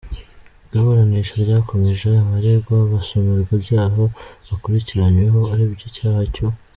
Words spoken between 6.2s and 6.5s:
cyo.